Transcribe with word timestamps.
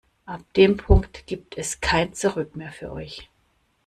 Ab 0.25 0.41
dem 0.55 0.77
Punkt 0.77 1.27
gibt 1.27 1.59
es 1.59 1.79
kein 1.79 2.15
Zurück 2.15 2.55
mehr 2.55 2.71
für 2.71 2.91
euch. 2.91 3.29